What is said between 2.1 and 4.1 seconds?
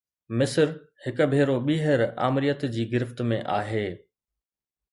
آمريت جي گرفت ۾ آهي.